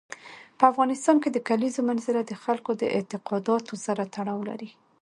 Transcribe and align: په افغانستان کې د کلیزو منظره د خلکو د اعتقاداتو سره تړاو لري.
په 0.57 0.63
افغانستان 0.71 1.15
کې 1.23 1.29
د 1.31 1.37
کلیزو 1.47 1.81
منظره 1.89 2.21
د 2.25 2.33
خلکو 2.43 2.71
د 2.81 2.83
اعتقاداتو 2.97 3.73
سره 3.85 4.03
تړاو 4.15 4.39
لري. 4.49 4.69